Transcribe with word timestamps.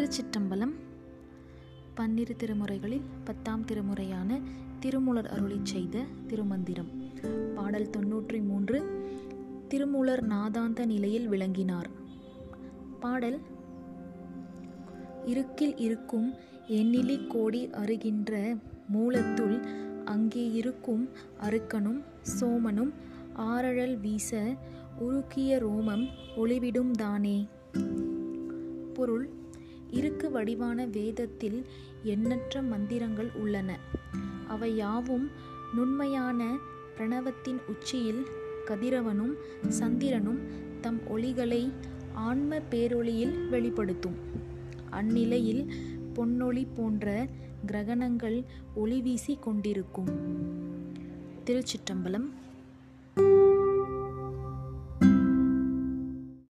திருச்சிற்றம்பலம் 0.00 0.72
பன்னிரு 1.94 2.36
திருமுறைகளில் 2.36 3.02
பத்தாம் 3.24 3.64
திருமுறையான 3.64 4.40
திருமூலர் 4.80 5.28
அருளி 5.28 5.58
செய்த 5.62 6.04
திருமந்திரம். 6.26 6.88
பாடல் 7.54 7.90
தொன்னூற்றி 7.96 8.44
மூன்று 8.44 8.78
திருமூலர் 9.68 10.22
நாதாந்த 10.26 10.86
நிலையில் 10.86 11.28
விளங்கினார். 11.28 11.88
பாடல் 13.00 13.38
இருக்கில் 15.24 15.76
இருக்கும் 15.76 16.34
எண்ணிலி 16.68 17.26
கோடி 17.26 17.70
அருகின்ற 17.72 18.56
மூலத்துள் 18.88 19.64
அங்கே 20.04 20.52
இருக்கும் 20.52 21.08
அருக்கனும் 21.40 22.00
சோமனும் 22.40 22.92
ஆரழல் 23.34 23.98
வீச 23.98 24.56
உருக்கிய 24.98 25.58
ரோமம் 25.58 26.06
ஒளிவிடும் 26.36 26.90
தானே? 26.90 27.48
பொருள் 28.94 29.38
இருக்கு 29.90 30.30
வடிவான 30.30 30.86
வேதத்தில் 30.86 31.66
எண்ணற்ற 32.02 32.62
மந்திரங்கள் 32.62 33.30
உள்ளன. 33.34 33.78
அவை 34.48 34.76
யாவும் 34.76 35.30
நுண்மையான 35.74 36.56
பிரணவத்தின் 36.96 37.58
உச்சியில் 37.66 38.26
கதிரவனும் 38.66 39.34
சந்திரனும் 39.68 40.40
தம் 40.80 41.00
ஒளிகளை 41.06 41.72
ஆன்ம 42.12 42.58
பேரொளியில் 42.70 43.48
வெளிப்படுத்தும். 43.48 44.16
அந்நிலையில் 44.90 45.72
பொன்னொளி 46.14 46.66
போன்ற 46.74 47.28
கிரகணங்கள் 47.66 48.44
ஒளி 48.74 49.00
வீசி 49.00 49.38
கொண்டிருக்கும். 49.40 50.08
திருச்சிற்றம்பலம் 51.46 52.30